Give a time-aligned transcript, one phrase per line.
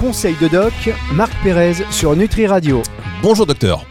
[0.00, 0.72] conseils de doc,
[1.12, 2.82] Marc Pérez sur Nutri Radio.
[3.22, 3.89] Bonjour docteur.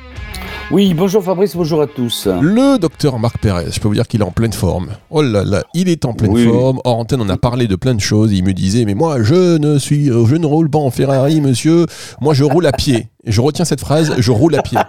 [0.72, 2.28] Oui, bonjour Fabrice, bonjour à tous.
[2.28, 4.90] Le docteur Marc Pérez, je peux vous dire qu'il est en pleine forme.
[5.09, 6.45] Oh là là, il est en pleine Oui.
[6.45, 6.80] forme.
[6.84, 8.32] Hors antenne, on a parlé de plein de choses.
[8.34, 11.88] Il me disait, mais moi, je ne suis, je ne roule pas en Ferrari, monsieur.
[12.21, 13.07] Moi, je roule à pied.
[13.25, 14.79] Je retiens cette phrase, je roule à pied.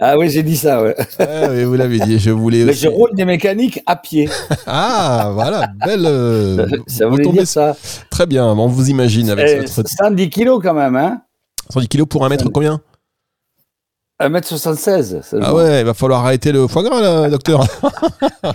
[0.00, 0.94] Ah oui, j'ai dit ça, ouais.
[1.18, 2.64] Ah, oui, vous l'avez dit, je voulais.
[2.64, 4.28] Mais aussi- je roule des mécaniques à pied.
[4.66, 6.04] Ah, voilà, belle.
[6.04, 7.74] euh, ça vous voulait dire ça.
[8.10, 11.22] Très bien, on vous imagine avec Eh, votre 110 kilos quand même, hein
[11.70, 12.80] 110 kilos pour un mètre combien?
[14.20, 15.22] 1m76.
[15.22, 15.46] seulement.
[15.48, 17.64] Ah ouais, il va falloir arrêter le foie gras, là, docteur.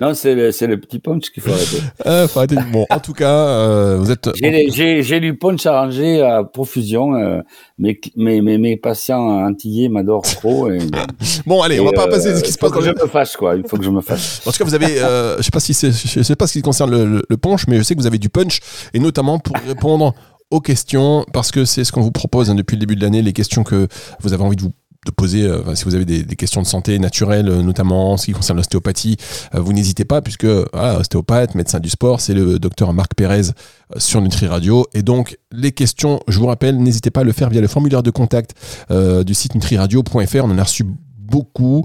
[0.00, 1.76] Non, c'est le, c'est le petit punch qu'il faut arrêter.
[2.06, 2.56] Ah, faut arrêter.
[2.72, 4.30] Bon, en tout cas, euh, vous êtes.
[4.40, 7.14] J'ai les- J'ai j'ai du punch arrangé à profusion.
[7.16, 7.40] euh,
[7.78, 10.70] mes, mes, mes, mes patients antillais m'adorent trop.
[10.70, 10.78] Et,
[11.46, 12.84] Bon, allez, on va et, pas euh, passer ce qui il se faut passe que
[12.86, 13.56] dans je me fâche, quoi.
[13.56, 14.40] Il faut que je me fâche.
[14.46, 16.54] En tout cas, vous avez, euh, je sais pas si c'est, je sais pas ce
[16.54, 18.60] qui concerne le, le- le punch, mais je sais que vous avez du punch,
[18.94, 20.14] et notamment pour répondre
[20.50, 23.20] aux questions, parce que c'est ce qu'on vous propose hein, depuis le début de l'année,
[23.22, 23.86] les questions que
[24.20, 24.72] vous avez envie de vous
[25.06, 28.26] de poser, euh, si vous avez des, questions de santé naturelle, euh, notamment en ce
[28.26, 29.16] qui concerne l'ostéopathie,
[29.54, 33.52] euh, vous n'hésitez pas, puisque voilà, ostéopathe, médecin du sport, c'est le docteur Marc Pérez
[33.96, 34.86] sur Nutri Radio.
[34.92, 38.02] Et donc, les questions, je vous rappelle, n'hésitez pas à le faire via le formulaire
[38.02, 38.54] de contact
[38.90, 40.44] du site nutriradio.fr.
[40.44, 40.84] On en a reçu
[41.18, 41.84] beaucoup.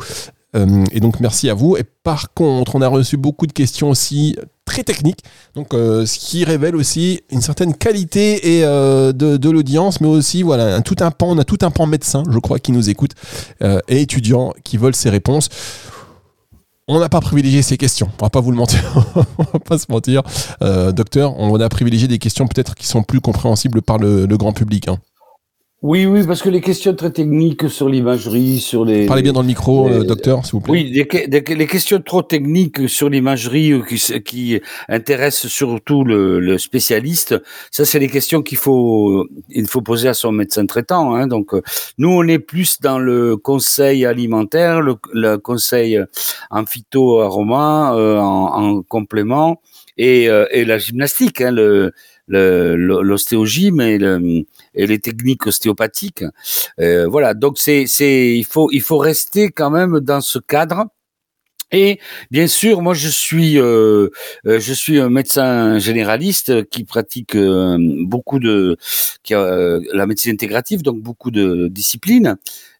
[0.55, 1.77] Euh, et donc merci à vous.
[1.77, 5.19] Et par contre, on a reçu beaucoup de questions aussi très techniques,
[5.53, 10.41] donc euh, ce qui révèle aussi une certaine qualité et euh, de, l'audience, mais aussi
[10.41, 12.89] voilà un, tout un pan, on a tout un pan médecin, je crois, qui nous
[12.89, 13.11] écoute
[13.61, 15.49] euh, et étudiants qui veulent ces réponses.
[16.87, 18.81] On n'a pas privilégié ces questions, on va pas vous le mentir,
[19.37, 20.23] on va pas se mentir,
[20.61, 21.37] Euh, docteur.
[21.39, 24.87] On a privilégié des questions peut-être qui sont plus compréhensibles par le, le grand public.
[24.87, 24.97] hein.
[25.87, 29.05] Oui, oui, parce que les questions très techniques sur l'imagerie, sur les.
[29.05, 30.71] Parlez bien dans le micro, les- euh, docteur, s'il vous plaît.
[30.71, 36.57] Oui, des, des les questions trop techniques sur l'imagerie ou qui, intéressent surtout le, le
[36.57, 37.35] spécialiste,
[37.69, 41.13] ça c'est les questions qu'il faut il faut poser à son médecin traitant.
[41.13, 41.27] Hein.
[41.27, 41.61] Donc euh,
[41.99, 45.99] nous on est plus dans le conseil alimentaire, le, le conseil
[46.49, 48.45] en phyto-aroma, euh, en,
[48.77, 49.61] en complément
[49.99, 51.91] et, euh, et la gymnastique, hein, le
[52.27, 53.99] le- le- l'ostéogym et,
[54.73, 56.23] et les techniques ostéopathiques.
[56.79, 60.85] Euh, voilà, donc c'est c'est il faut il faut rester quand même dans ce cadre.
[61.71, 61.99] Et
[62.31, 64.09] bien sûr, moi je suis euh,
[64.45, 68.77] euh, je suis un médecin généraliste qui pratique euh, beaucoup de
[69.23, 72.37] qui a euh, la médecine intégrative, donc beaucoup de disciplines.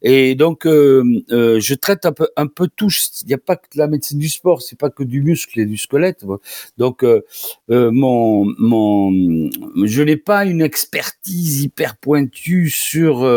[0.07, 2.89] Et donc euh, euh, je traite un peu un peu tout.
[3.23, 5.65] Il n'y a pas que la médecine du sport, c'est pas que du muscle et
[5.65, 6.23] du squelette.
[6.77, 7.23] Donc euh,
[7.67, 9.09] mon mon
[9.83, 13.27] je n'ai pas une expertise hyper pointue sur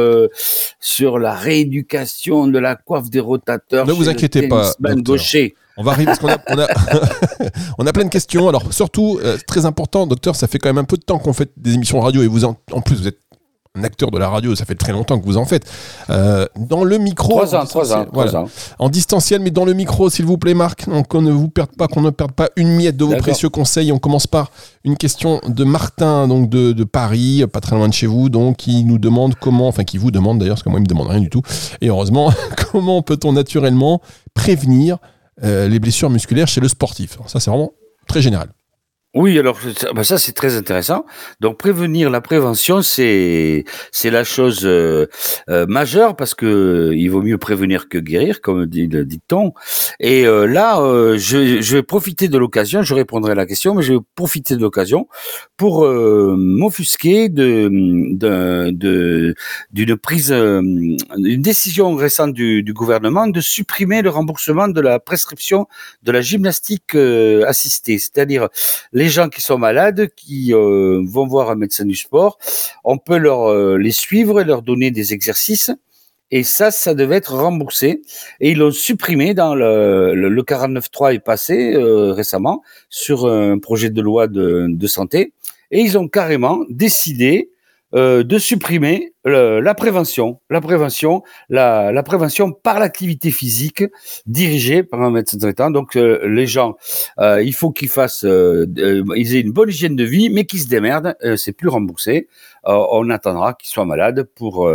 [0.78, 3.86] sur la rééducation de la coiffe des rotateurs.
[3.86, 5.54] Ne vous le inquiétez pas, gaucher.
[5.78, 6.66] On va arriver parce qu'on a, on a,
[7.78, 8.46] on a plein de questions.
[8.46, 11.50] Alors surtout, très important, docteur, ça fait quand même un peu de temps qu'on fait
[11.56, 13.20] des émissions radio et vous en, en plus vous êtes
[13.78, 15.64] un acteur de la radio, ça fait très longtemps que vous en faites.
[16.10, 18.48] Euh, dans le micro, Trois en ans, trois distanciel, ans, trois ans.
[18.78, 20.88] en distanciel, mais dans le micro, s'il vous plaît, Marc.
[20.88, 23.48] Donc qu'on ne vous perde pas, qu'on ne perde pas une miette de vos précieux
[23.48, 23.92] conseils.
[23.92, 24.50] On commence par
[24.84, 28.56] une question de Martin, donc de, de Paris, pas très loin de chez vous, donc
[28.56, 31.08] qui nous demande comment, enfin qui vous demande d'ailleurs, parce que moi il me demande
[31.08, 31.42] rien du tout.
[31.80, 32.32] Et heureusement,
[32.72, 34.00] comment peut-on naturellement
[34.34, 34.98] prévenir
[35.44, 37.14] euh, les blessures musculaires chez le sportif?
[37.14, 37.72] Alors Ça, c'est vraiment
[38.08, 38.48] très général.
[39.14, 41.06] Oui, alors ça, bah ça, c'est très intéressant.
[41.40, 45.06] Donc prévenir la prévention, c'est c'est la chose euh,
[45.48, 49.54] euh, majeure parce que il vaut mieux prévenir que guérir, comme dit le dicton.
[49.98, 52.82] Et euh, là, euh, je, vais profiter de l'occasion.
[52.82, 55.08] Je répondrai à la question, mais je vais profiter de l'occasion
[55.56, 57.68] pour euh, m'offusquer de
[59.72, 65.00] d'une prise, euh, une décision récente du, du gouvernement de supprimer le remboursement de la
[65.00, 65.66] prescription
[66.02, 68.48] de la gymnastique euh, assistée, c'est-à-dire
[68.98, 72.38] les gens qui sont malades, qui euh, vont voir un médecin du sport,
[72.82, 75.70] on peut leur euh, les suivre et leur donner des exercices.
[76.30, 78.02] Et ça, ça devait être remboursé.
[78.40, 83.58] Et ils l'ont supprimé dans le, le, le 49.3 est passé euh, récemment sur un
[83.58, 85.32] projet de loi de, santé.
[85.70, 87.50] Et ils ont carrément décidé
[87.94, 93.84] euh, de supprimer le- la prévention, la prévention, la, la prévention par l'activité physique
[94.26, 95.70] dirigée par un médecin traitant.
[95.70, 96.76] Donc euh, les gens,
[97.20, 98.66] euh, il faut qu'ils fassent, euh,
[99.16, 101.14] ils aient une bonne hygiène de vie, mais qu'ils se démerdent.
[101.36, 102.28] C'est plus remboursé.
[102.64, 104.70] On attendra qu'ils soient malades pour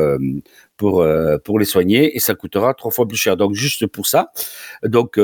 [0.78, 1.06] pour
[1.44, 3.38] pour les soigner et ça coûtera trois fois plus cher.
[3.38, 4.32] Donc juste pour ça,
[4.84, 5.18] donc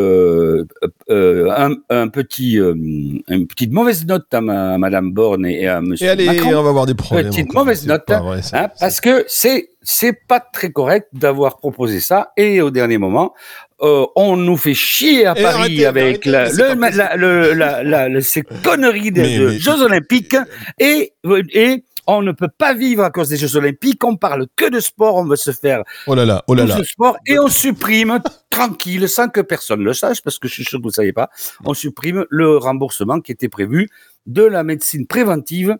[1.10, 6.08] un, un petit une petite mauvaise note à, ma, à Madame Borne et à Monsieur
[6.08, 6.50] Et allez, Macron.
[6.56, 7.28] on va avoir des problèmes.
[7.30, 12.32] Petite mauvaise note, vrai, Hein, parce que c'est c'est pas très correct d'avoir proposé ça
[12.38, 13.34] et au dernier moment
[13.82, 16.80] euh, on nous fait chier à Et Paris arrêtez, avec arrêtez, la, mais c'est le,
[16.80, 20.36] pas la- le- la- la- le- ces conneries de, Mais- de mais- Jeux Olympiques
[20.80, 21.14] et
[21.54, 24.04] et On ne peut pas vivre à cause des Jeux Olympiques.
[24.04, 25.16] On parle que de sport.
[25.18, 26.78] On veut se faire oh là là, oh là tout là.
[26.78, 28.20] ce sport et on supprime
[28.50, 31.14] tranquille, sans que personne le sache, parce que je suis sûr que vous ne savez
[31.14, 31.30] pas,
[31.66, 33.90] on supprime le remboursement qui était prévu
[34.26, 35.78] de la médecine préventive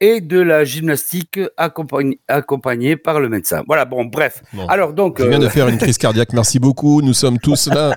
[0.00, 3.62] et de la gymnastique accompagnée, par le médecin.
[3.66, 4.42] Voilà, bon, bref.
[4.52, 4.66] Bon.
[4.66, 6.32] Alors donc, Je viens de euh, faire une crise cardiaque.
[6.32, 7.02] Merci beaucoup.
[7.02, 7.94] Nous sommes tous là.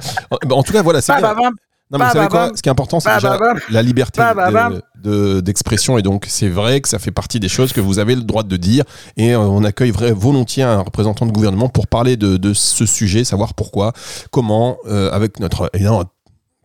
[0.49, 1.35] En tout cas, voilà, c'est bien.
[1.93, 2.51] Non, mais vous savez quoi.
[2.55, 3.37] Ce qui est important, c'est déjà
[3.69, 4.79] la liberté Bababam.
[5.03, 5.97] de- de- d'expression.
[5.97, 8.43] et donc, c'est vrai que ça fait partie des choses que vous avez le droit
[8.43, 8.85] de dire.
[9.17, 13.25] Et euh, on accueille volontiers un représentant de gouvernement pour parler de, de ce sujet,
[13.25, 13.91] savoir pourquoi,
[14.31, 15.69] comment, euh, avec notre.
[15.73, 16.05] évidemment,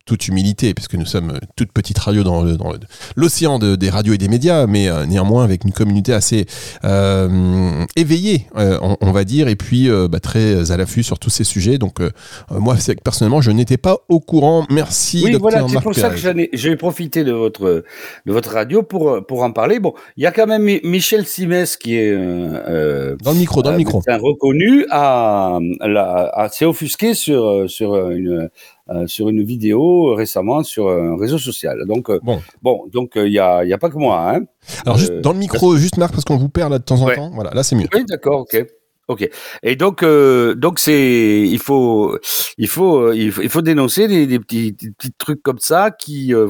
[0.06, 2.78] toute humilité, puisque nous sommes euh, toute petite radio dans le- dans le-
[3.16, 6.46] l'océan de- des radios et des médias, mais euh, néanmoins avec une communauté assez
[6.84, 11.18] euh, éveillée, euh, on, on va dire, et puis euh, bah, très à l'affût sur
[11.18, 11.78] tous ces sujets.
[11.78, 12.10] Donc euh,
[12.52, 14.64] euh, moi, c'est personnellement, je n'étais pas au courant.
[14.70, 17.84] Merci, Oui, voilà, c'est pour ça que j'en ai- j'ai profité de votre,
[18.26, 19.80] de votre radio pour, pour en parler.
[19.80, 23.38] Bon, il y a quand même Mi- Michel Simès qui est euh, euh, Dans le
[23.38, 23.98] micro, dans le euh, micro.
[23.98, 28.48] médecin reconnu, a, la- a- s'est offusqué sur, sur, une,
[28.90, 31.84] euh, sur une vidéo récemment sur un réseau social.
[31.86, 32.40] Donc, euh, Bon.
[32.62, 34.34] bon, donc il n'y a, y a pas que moi.
[34.34, 34.42] Hein.
[34.84, 37.00] Alors juste euh, dans le micro, juste Marc, parce qu'on vous perd là de temps
[37.02, 37.16] en Ouais.
[37.16, 37.30] temps.
[37.34, 37.88] Voilà, là c'est mieux.
[37.94, 38.64] Oui, d'accord, ok.
[39.08, 39.28] Ok.
[39.62, 42.18] Et donc, euh, donc c'est, il faut,
[42.58, 45.60] il faut, euh, il faut, il faut dénoncer des, des petits, des petits trucs comme
[45.60, 46.48] ça qui, euh,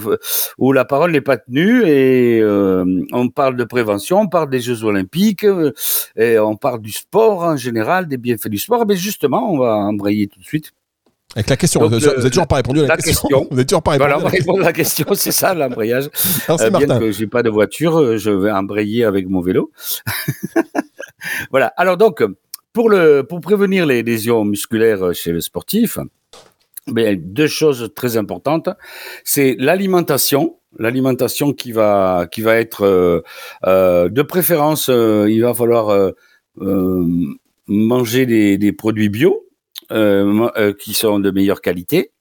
[0.56, 4.60] où la parole n'est pas tenue et euh, on parle de prévention, on parle des
[4.60, 5.72] Jeux Olympiques euh,
[6.16, 8.86] et on parle du sport en général, des bienfaits du sport.
[8.88, 10.72] Mais justement, on va embrayer tout de suite.
[11.36, 13.28] Avec la question, Donc, vous n'avez toujours pas répondu à la, la question.
[13.28, 13.46] question.
[13.50, 14.08] Vous n'avez toujours pas répondu.
[14.10, 14.52] Voilà, on à va la question.
[14.52, 15.06] répondre à la question.
[15.14, 16.08] C'est ça l'embrayage.
[16.48, 16.98] Euh, bien Martin.
[16.98, 19.70] que j'ai pas de voiture, euh, je vais embrayer avec mon vélo.
[21.50, 21.66] voilà.
[21.76, 22.22] Alors donc,
[22.72, 25.98] pour le pour prévenir les lésions musculaires chez le sportif,
[26.86, 28.68] ben, deux choses très importantes,
[29.24, 30.56] c'est l'alimentation.
[30.78, 33.22] L'alimentation qui va qui va être euh,
[33.64, 36.10] euh, de préférence, euh, il va falloir euh,
[36.60, 37.04] euh,
[37.66, 39.45] manger des, des produits bio
[39.92, 42.12] euh, euh, qui sont de meilleure qualité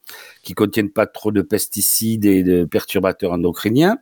[0.43, 3.97] qui contiennent pas trop de pesticides et de perturbateurs endocriniens.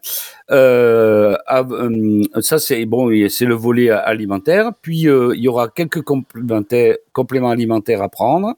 [0.52, 4.72] Euh, euh, ça c'est bon, c'est le volet alimentaire.
[4.82, 8.56] Puis euh, il y aura quelques complémentaires, compléments alimentaires à prendre.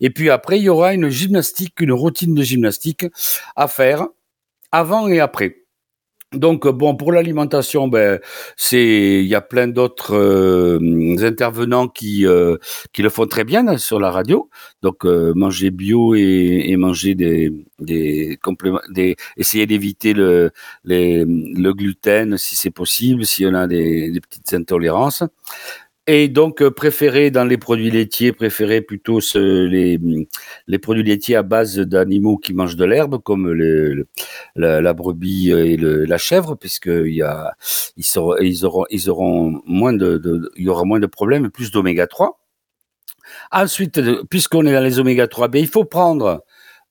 [0.00, 3.06] Et puis après il y aura une gymnastique, une routine de gymnastique
[3.56, 4.06] à faire
[4.70, 5.61] avant et après.
[6.32, 8.18] Donc bon pour l'alimentation, ben
[8.56, 10.78] c'est il y a plein d'autres euh,
[11.20, 12.56] intervenants qui euh,
[12.92, 14.48] qui le font très bien hein, sur la radio.
[14.80, 20.52] Donc euh, manger bio et, et manger des des compléments, des essayer d'éviter le
[20.84, 25.22] le gluten si c'est possible, si on a des, des petites intolérances.
[26.08, 29.98] Et donc, euh, préférer dans les produits laitiers, préférer plutôt les,
[30.80, 33.52] produits laitiers à base d'animaux qui mangent de l'herbe, comme
[34.56, 37.54] la, brebis et la chèvre, puisque il y a,
[37.96, 38.66] ils,
[39.08, 42.40] auront, moins de, il y aura moins de problèmes, plus d'oméga 3.
[43.52, 46.44] Ensuite, puisqu'on est dans les oméga 3, ben, il faut prendre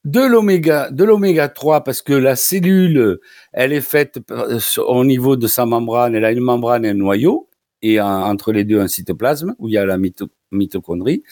[0.06, 3.20] de l'oméga, de l'oméga 3 parce que la cellule,
[3.54, 4.20] elle est faite
[4.60, 7.50] sur- au niveau de sa membrane, elle a une membrane et un noyau,
[7.82, 11.24] et entre les deux un cytoplasme où il y a la mito- mitochondrie.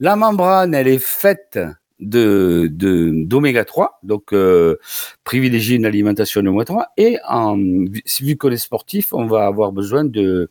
[0.00, 1.58] La membrane, elle est faite
[2.00, 4.76] de de- d'oméga 3, donc euh,
[5.24, 6.86] privilégier une alimentation d'oméga 3.
[6.96, 10.50] Et en, vu vu qu'on est sportif, on va avoir besoin de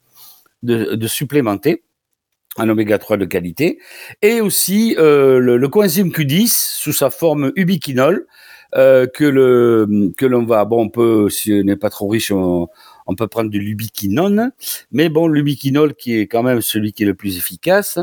[0.63, 1.83] de, de supplémenter
[2.57, 3.79] un oméga 3 de qualité
[4.22, 8.27] et aussi euh, le, le coenzyme Q10 sous sa forme ubiquinol
[8.75, 12.31] euh, que le que l'on va bon on peut si on n'est pas trop riche
[12.31, 12.67] on,
[13.07, 14.51] on peut prendre de l'ubiquinone
[14.91, 18.00] mais bon l'ubiquinol qui est quand même celui qui est le plus efficace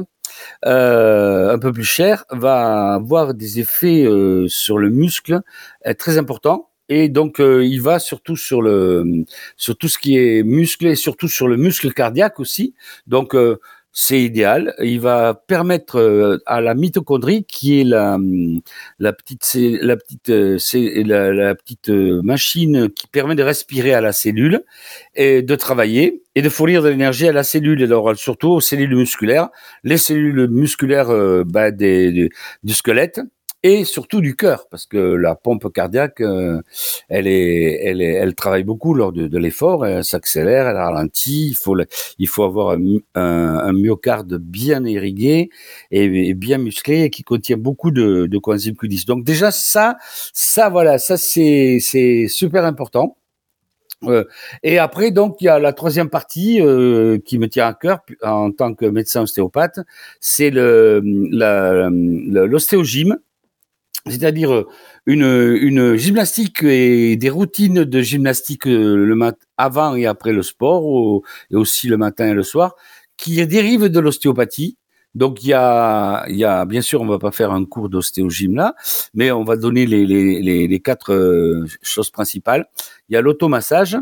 [0.67, 5.41] euh, un peu plus cher va avoir des effets euh, sur le muscle
[5.87, 6.69] euh, très importants.
[6.89, 9.25] Et donc il va surtout sur le
[9.57, 12.75] sur tout ce qui est muscle et surtout sur le muscle cardiaque aussi.
[13.07, 13.37] Donc
[14.03, 14.75] c'est idéal.
[14.81, 18.61] Il va permettre euh, à la mitochondrie, qui est la, hum,
[18.99, 20.57] la petite, la petite, euh,
[21.55, 24.65] petite euh, machine qui permet de respirer à la cellule
[25.15, 28.61] et de travailler et de fournir de l'énergie à la cellule, et alors surtout aux
[28.63, 29.51] cellules musculaires,
[29.85, 31.11] les cellules musculaires
[31.45, 32.31] bah, des-
[32.63, 33.21] du squelette
[33.63, 36.63] et surtout du cœur, parce que la pompe cardiaque, euh,
[37.09, 41.49] elle est, elle est, elle travaille beaucoup lors de, de l'effort, elle s'accélère, elle ralentit.
[41.51, 41.77] Il faut,
[42.19, 45.51] il faut avoir un, un, un myocarde bien irrigué
[45.91, 49.07] et, bien musclé et qui contient beaucoup de, de coenzyme Q10.
[49.07, 49.99] Donc déjà ça,
[50.33, 53.17] ça voilà, ça c'est, c'est super important.
[54.05, 54.25] Euh,
[54.63, 58.01] et après, donc, il y a la troisième partie euh, qui me tient à cœur
[58.23, 59.81] en tant que médecin ostéopathe,
[60.21, 63.19] c'est le, la, l'ostéogyme.
[64.07, 64.65] C'est-à-dire
[65.07, 71.23] une, une gymnastique et des routines de gymnastique le mat avant et après le sport,
[71.51, 72.75] et aussi le matin et le soir,
[73.17, 74.77] qui dérivent de l'ostéopathie.
[75.15, 78.55] Donc il y a, y a, bien sûr, on va pas faire un cours d'ostéogym
[78.55, 78.77] là,
[79.13, 82.67] mais on va donner les, les, les, les quatre choses principales.
[83.09, 83.99] Il y a l'automassage,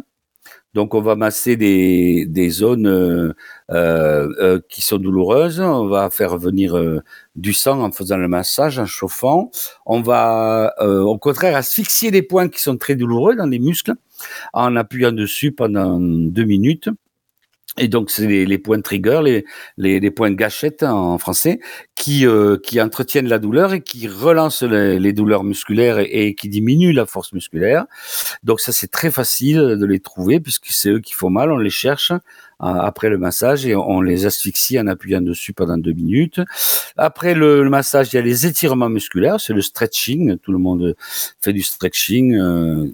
[0.74, 3.32] donc on va masser des, des zones euh,
[3.70, 5.60] euh, euh, qui sont douloureuses.
[5.60, 6.76] On va faire venir
[7.36, 9.50] du sang en faisant le massage, en chauffant.
[9.86, 13.94] On va au contraire asphyxier des points qui sont très douloureux dans les muscles
[14.52, 16.88] en appuyant dessus pendant deux minutes.
[17.78, 19.44] Et donc, c'est les, les, points trigger, les,
[19.76, 21.60] les, les, points gâchette en français,
[21.94, 26.48] qui, euh, qui entretiennent la douleur et qui relancent les, douleurs musculaires et, et, qui
[26.48, 27.86] diminuent la force musculaire.
[28.42, 31.52] Donc, ça, c'est très facile de les trouver puisque c'est eux qui font mal.
[31.52, 35.78] On les cherche euh, après le massage et on les asphyxie en appuyant dessus pendant
[35.78, 36.40] deux minutes.
[36.96, 40.38] Après le, le massage, il y a les étirements musculaires, c'est le stretching.
[40.38, 40.96] Tout le monde
[41.40, 42.34] fait du stretching.
[42.34, 42.86] Euh,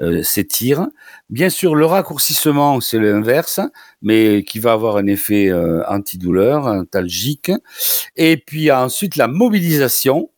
[0.00, 0.88] euh, s'étire.
[1.28, 3.60] Bien sûr, le raccourcissement, c'est l'inverse,
[4.00, 7.52] mais qui va avoir un effet euh, antidouleur, antalgique.
[8.16, 10.30] Et puis ensuite, la mobilisation,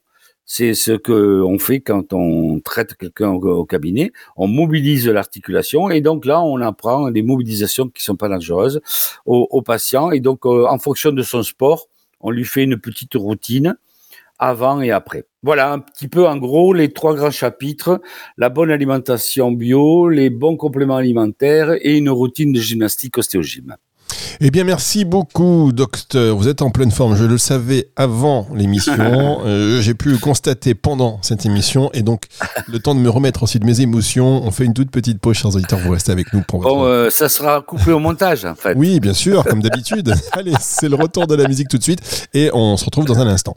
[0.45, 4.13] c'est ce que on fait quand on traite quelqu'un au, cabinet.
[4.37, 8.81] On mobilise l'articulation et donc là, on apprend des mobilisations qui sont pas dangereuses
[9.27, 10.11] au, patient.
[10.11, 11.87] Et donc, euh, en fonction de son sport,
[12.21, 13.77] on lui fait une petite routine
[14.43, 15.25] avant et après.
[15.45, 18.01] Voilà un petit peu en gros les trois grands chapitres,
[18.37, 23.77] la bonne alimentation bio, les bons compléments alimentaires et une routine de gymnastique ostéogym.
[24.41, 26.37] Eh bien, merci beaucoup, docteur.
[26.37, 27.17] Vous êtes en pleine forme.
[27.17, 28.93] Je le savais avant l'émission.
[29.45, 31.91] Euh, j'ai pu le constater pendant cette émission.
[31.95, 32.27] Et donc,
[32.69, 35.37] le temps de me remettre aussi de mes émotions, on fait une toute petite pause,
[35.37, 35.79] chers auditeurs.
[35.81, 38.75] Vous restez avec nous pour Bon, euh, ça sera coupé au montage, en fait.
[38.77, 40.15] Oui, bien sûr, comme d'habitude.
[40.33, 42.29] Allez, c'est le retour de la musique tout de suite.
[42.35, 43.57] Et on se retrouve dans un instant.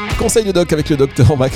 [0.21, 1.53] Conseil de doc avec le docteur Marc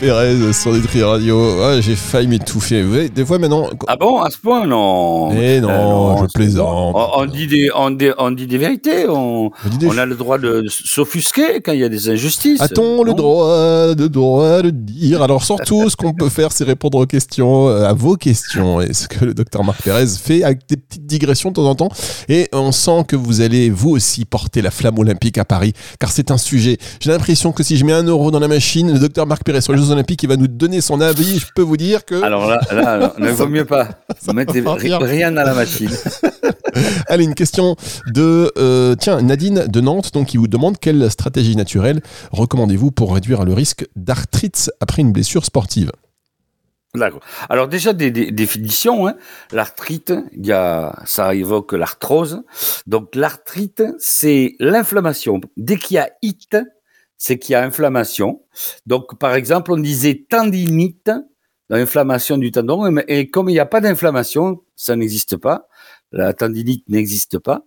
[0.00, 1.80] Pérez sur Nutri Radio.
[1.80, 2.82] j'ai failli m'étouffer.
[2.82, 3.70] Vous voyez, des fois maintenant.
[3.86, 6.96] Ah bon, à ce point, non Eh non, je plaisante.
[6.96, 7.90] On, dit des, on,
[8.32, 9.08] dit des vérités.
[9.08, 9.52] On,
[9.84, 12.60] on a le droit de s'offusquer quand il y a des injustices.
[12.60, 15.22] A-t-on le droit de, droit de dire?
[15.22, 18.80] Alors surtout, ce qu'on peut faire, c'est répondre aux questions, euh, à vos questions.
[18.80, 21.76] Et ce que le docteur Marc Pérez fait avec des petites digressions de temps en
[21.76, 21.90] temps.
[22.28, 25.74] Et on sent que vous allez, vous aussi, porter la flamme olympique à Paris.
[26.00, 26.78] Car c'est un sujet.
[26.98, 29.60] J'ai l'impression que si je mets un euro dans la machine, le docteur Marc Pérez
[29.60, 31.38] sur les Jeux Olympiques, il va nous donner son avis.
[31.38, 32.22] Je peux vous dire que.
[32.22, 33.88] Alors là, là ne vaut mieux pas.
[34.22, 35.90] Vous mettez rien dans la machine.
[37.08, 37.76] Allez, une question
[38.06, 42.00] de euh, tiens Nadine de Nantes, donc qui vous demande quelle stratégie naturelle
[42.32, 45.90] recommandez-vous pour réduire le risque d'arthrite après une blessure sportive?
[46.94, 47.20] D'accord.
[47.48, 49.06] Alors déjà des, définitions.
[49.06, 49.14] Hein.
[49.52, 52.42] L'arthrite, il y a, ça évoque l'arthrose.
[52.86, 55.40] Donc l'arthrite, c'est l'inflammation.
[55.56, 56.56] Dès qu'il y a it,
[57.20, 58.42] c'est qu'il y a inflammation.
[58.86, 61.10] Donc, par exemple, on disait tendinite,
[61.68, 65.68] l'inflammation du tendon, et comme il n'y a pas d'inflammation, ça n'existe pas.
[66.12, 67.66] La tendinite n'existe pas.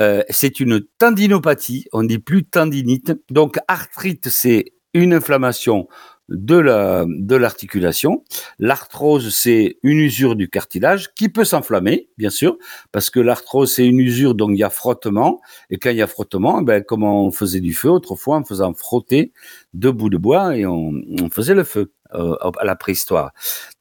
[0.00, 1.86] Euh, c'est une tendinopathie.
[1.92, 3.12] On dit plus tendinite.
[3.30, 5.86] Donc, arthrite, c'est une inflammation
[6.28, 8.24] de la de l'articulation.
[8.58, 12.58] L'arthrose, c'est une usure du cartilage qui peut s'enflammer, bien sûr,
[12.92, 15.40] parce que l'arthrose c'est une usure, donc il y a frottement.
[15.70, 18.74] Et quand il y a frottement, ben comme on faisait du feu autrefois, en faisant
[18.74, 19.32] frotter
[19.74, 23.32] deux bouts de bois et on, on faisait le feu euh, à la préhistoire.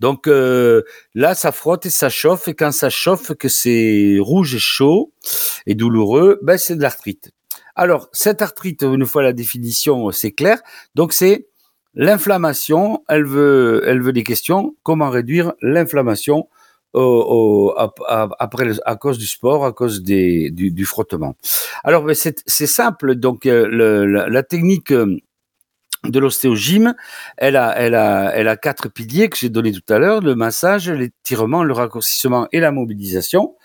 [0.02, 0.84] Donc euh,
[1.16, 5.14] là, ça frotte et ça chauffe, et quand ça chauffe, que c'est rouge et chaud
[5.66, 7.32] et douloureux, ben c'est de l'arthrite.
[7.76, 10.60] Alors cette arthrite, une fois la définition, c'est clair.
[10.94, 11.48] Donc c'est
[12.00, 14.76] L'inflammation, elle veut, elle veut des questions.
[14.84, 16.48] Comment réduire l'inflammation
[16.94, 21.36] après, à cause du sport, à cause des, du, frottement?
[21.84, 23.16] Alors, ben, c'est simple.
[23.16, 25.18] Donc, euh, la, technique euh,
[26.06, 26.94] de l'ostéogym,
[27.38, 30.36] elle a, elle a, elle a quatre piliers que j'ai donnés tout à l'heure le
[30.36, 33.56] massage, l'étirement, le raccourcissement et la mobilisation.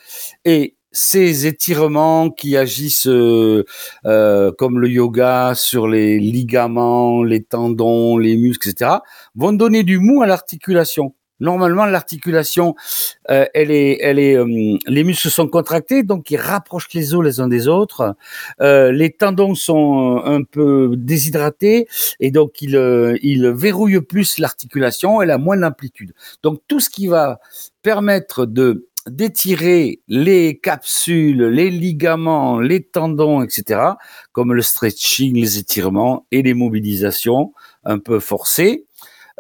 [0.47, 3.65] Et ces étirements qui agissent euh,
[4.05, 8.99] euh, comme le yoga sur les ligaments, les tendons, les muscles, etc.,
[9.35, 11.15] vont donner du mou à l'articulation.
[11.41, 12.77] Normalement, l'articulation,
[13.31, 14.39] euh, elle est, elle est,
[14.87, 18.15] les muscles sont contractés, donc ils rapprochent les os les uns des autres.
[18.61, 21.89] les tendons sont un peu déshydratés
[22.21, 25.21] et donc ils, ils verrouillent plus l'articulation.
[25.21, 26.13] Elle a moins d'amplitude.
[26.45, 27.41] Donc tout ce qui va
[27.83, 33.81] permettre de d'étirer les capsules, les ligaments, les tendons, etc.,
[34.33, 37.53] comme le stretching, les étirements et les mobilisations
[37.85, 38.87] un peu forcées,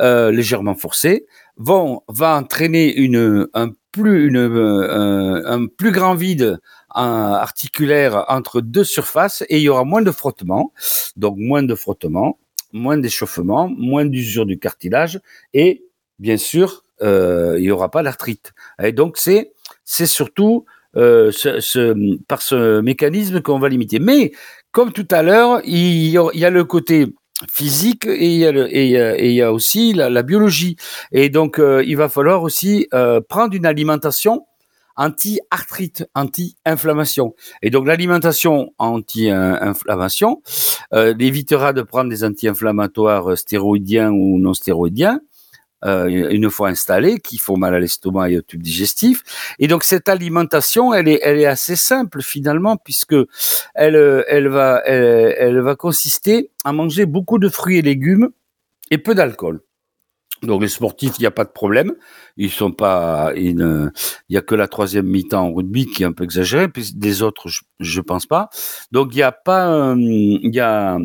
[0.00, 1.26] euh, légèrement forcées,
[1.57, 6.59] vont va entraîner une un plus une, euh, un plus grand vide
[6.95, 10.73] articulaire entre deux surfaces et il y aura moins de frottement,
[11.16, 12.38] donc moins de frottement,
[12.73, 15.21] moins d'échauffement, moins d'usure du cartilage
[15.54, 15.85] et
[16.19, 18.53] bien sûr euh, il y aura pas d'arthrite.
[18.83, 19.53] Et donc c'est
[19.85, 20.65] c'est surtout
[20.97, 21.31] euh,
[22.29, 23.99] par ce mécanisme qu'on va limiter.
[23.99, 24.33] Mais
[24.71, 27.07] comme tout à l'heure, il, y a le côté
[27.51, 30.77] physique et il y a, aussi la, biologie.
[31.11, 32.89] Et donc, euh, il va falloir aussi
[33.29, 34.47] prendre une alimentation
[34.97, 37.35] anti-arthrite, anti-inflammation.
[37.63, 40.43] Et donc l'alimentation anti-inflammation
[40.93, 45.21] évitera de prendre des anti-inflammatoires stéroïdiens ou non stéroïdiens,
[45.85, 49.23] une fois installés, qui font mal à l'estomac et au tube digestif.
[49.59, 53.17] Et donc cette alimentation, elle est, elle est assez simple finalement, puisque
[53.75, 58.31] elle, elle va, elle, va consister à manger beaucoup de fruits et légumes
[58.91, 59.61] et peu d'alcool.
[60.43, 61.95] Donc les sportifs, il n'y a pas de problème.
[62.37, 63.57] Ils sont pas, il
[64.29, 67.23] n'y a que la troisième mi-temps en rugby qui est un peu exagérée, puis des
[67.23, 68.51] autres, je, je pense pas.
[68.91, 70.99] Donc il n'y a pas, il y a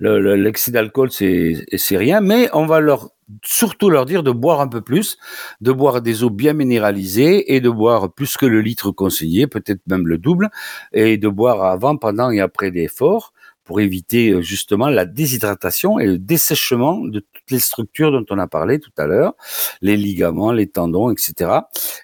[0.00, 3.10] l'excès d'alcool, c'est rien, mais on va leur
[3.44, 5.18] surtout leur dire de boire un peu plus,
[5.60, 9.80] de boire des eaux bien minéralisées et de boire plus que le litre conseillé, peut-être
[9.86, 10.50] même le double,
[10.92, 13.32] et de boire avant, pendant et après l'effort
[13.68, 18.38] pour éviter euh, justement la déshydratation et le dessèchement de toutes les structures dont on
[18.38, 19.34] a parlé tout à l'heure,
[19.82, 21.50] les ligaments, les tendons, etc.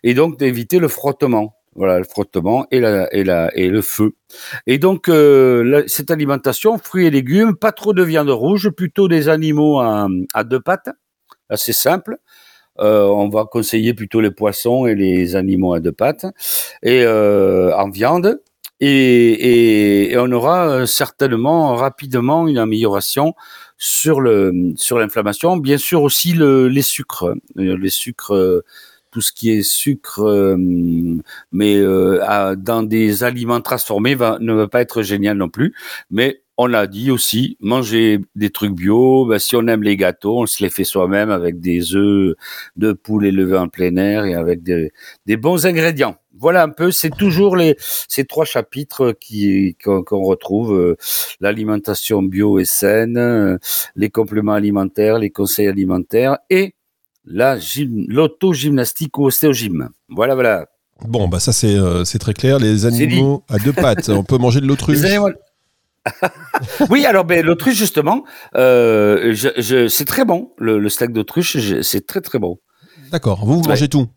[0.03, 1.57] Et donc d'éviter le frottement.
[1.77, 4.13] Voilà, le frottement et, la, et, la, et le feu.
[4.69, 9.29] Et donc, euh, cette alimentation, fruits et légumes, pas trop de viande rouge, plutôt des
[9.29, 10.91] animaux à, à deux pattes,
[11.49, 12.19] assez simple.
[12.81, 16.27] Euh, on va conseiller plutôt les poissons et les animaux à deux pattes
[16.83, 18.41] et euh, en viande.
[18.81, 23.35] Et, on aura euh, certainement rapidement une amélioration
[23.79, 25.57] sur le sur l'inflammation.
[25.57, 28.63] Bien sûr aussi le, les sucres les sucres
[29.11, 30.57] tout ce qui est sucre
[31.53, 35.75] mais dans des aliments transformés ne va pas être génial non plus.
[36.11, 39.27] Mais on l'a dit aussi, manger des trucs bio.
[39.27, 42.35] Ben, si on aime les gâteaux, on se les fait soi-même avec des œufs
[42.77, 44.93] de poule élevés en plein air et avec des,
[45.37, 46.17] bons ingrédients.
[46.37, 50.97] Voilà un peu, c'est toujours les ces trois chapitres qui qu'on retrouve euh,
[51.41, 53.59] l'alimentation bio et saine, euh,
[53.95, 56.75] les compléments alimentaires, les conseils alimentaires et
[57.25, 57.57] la
[58.09, 59.91] l'auto-gymnastique ou ostéogym.
[60.09, 60.67] Voilà, voilà.
[61.07, 62.59] Bon, bah ça c'est euh, c'est très clair.
[62.59, 64.99] Les animaux à deux pattes, on peut manger de l'autruche.
[66.91, 68.25] oui, alors ben, l'autruche justement,
[68.57, 70.53] euh, je, c'est très bon.
[70.59, 72.59] Le, steak d'autruche, c'est très très bon.
[73.11, 73.45] D'accord.
[73.45, 74.09] Vous, vous mangez tout?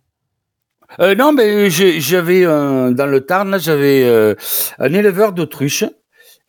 [1.00, 4.36] Euh, non, mais j'avais dans le Tarn, j'avais euh,
[4.80, 5.86] un éleveur d'autruche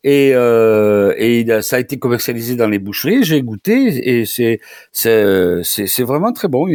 [0.03, 3.23] et, ça a été commercialisé dans les boucheries.
[3.23, 4.59] J'ai goûté et c'est
[4.91, 6.67] c'est c'est vraiment très bon.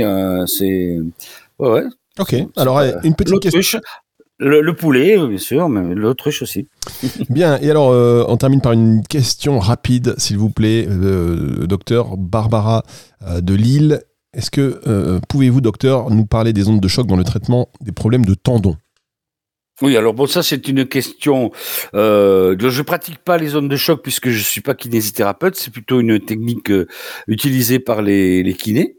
[0.46, 0.98] C'est
[1.58, 1.84] ouais, ouais.
[2.18, 2.34] Ok.
[2.56, 3.80] Alors une petite question.
[4.38, 6.66] Le, poulet, bien sûr, mais l'autruche aussi.
[7.30, 12.16] bien, et alors, euh, on termine par une question rapide, s'il vous plaît, euh, docteur
[12.16, 12.82] Barbara
[13.22, 14.02] euh, de Lille.
[14.32, 18.24] Est-ce que pouvez-vous, docteur, nous parler des ondes de choc dans le traitement des problèmes
[18.24, 18.76] de tendons?
[19.80, 21.52] Oui, alors bon, ça c'est une question.
[21.94, 25.54] Euh, je pratique pas les ondes de choc puisque je suis pas kinésithérapeute.
[25.54, 26.72] C'est plutôt une technique
[27.28, 28.96] utilisée par les, les kinés.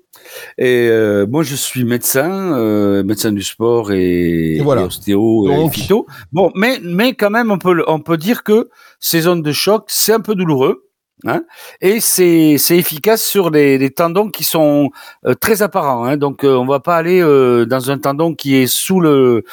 [0.57, 6.05] Et euh, moi, je suis médecin, euh, médecin du sport et, ostéo et phyto.
[6.31, 9.85] Bon, mais mais quand même, on peut on peut dire que ces zones de choc,
[9.87, 10.81] c'est un peu douloureux.
[11.25, 11.43] Hein,
[11.81, 14.89] et c'est efficace sur des, tendons qui sont
[15.25, 16.03] euh, très apparents.
[16.03, 19.43] Hein, donc on va pas aller dans un tendon qui est sous le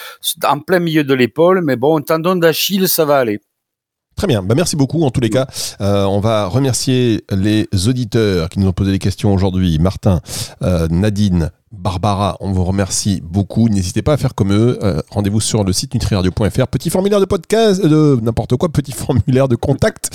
[0.45, 3.41] en plein milieu de l'épaule, mais bon, un tendon d'Achille, ça va aller.
[4.17, 5.03] Très bien, bah, merci beaucoup.
[5.05, 5.47] En tous les cas,
[5.81, 9.79] euh, on va remercier les auditeurs qui nous ont posé des questions aujourd'hui.
[9.79, 10.21] Martin,
[10.63, 13.69] euh, Nadine, Barbara, on vous remercie beaucoup.
[13.69, 14.79] N'hésitez pas à faire comme eux.
[14.83, 16.69] Euh, rendez-vous sur le site nutriradio.fr.
[16.69, 20.11] Petit formulaire de podcast, de n'importe quoi, petit formulaire de contact.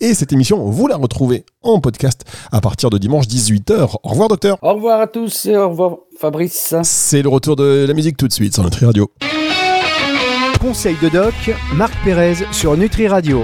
[0.00, 3.96] Et cette émission, vous la retrouvez en podcast à partir de dimanche 18h.
[4.02, 4.58] Au revoir, docteur.
[4.62, 6.74] Au revoir à tous et au revoir, Fabrice.
[6.82, 9.10] C'est le retour de la musique tout de suite sur Nutri Radio
[10.62, 11.34] conseil de doc,
[11.74, 13.40] Marc Pérez sur Nutri Radio.